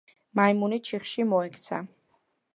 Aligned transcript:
მაიმუნი 0.39 0.79
ჩიხში 0.87 1.23
მოექცა. 1.35 1.83